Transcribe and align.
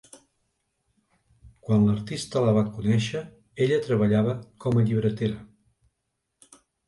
Quan 1.67 1.83
l'artista 1.89 2.41
la 2.45 2.55
va 2.55 2.63
conèixer, 2.79 3.21
ella 3.67 3.79
treballava 3.89 4.33
com 4.67 4.79
a 4.79 4.85
llibretera. 4.87 6.57